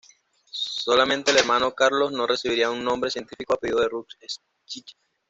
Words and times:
Solamente 0.49 1.29
el 1.29 1.37
hermano, 1.37 1.75
Carlos, 1.75 2.11
no 2.11 2.25
recibiría 2.25 2.71
un 2.71 2.83
nombre 2.83 3.11
científico, 3.11 3.53
a 3.53 3.57
pedido 3.57 3.81
de 3.81 3.87
Ruth 3.89 4.07
Schick. 4.65 4.95